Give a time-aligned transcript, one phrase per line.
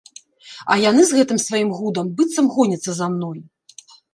[0.75, 3.39] А яны з гэтым сваім гудам быццам гоняцца за мной.